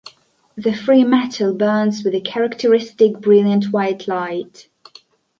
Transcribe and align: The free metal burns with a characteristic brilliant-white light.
The 0.57 0.73
free 0.73 1.03
metal 1.03 1.53
burns 1.53 2.03
with 2.03 2.15
a 2.15 2.21
characteristic 2.21 3.19
brilliant-white 3.19 4.07
light. 4.07 4.67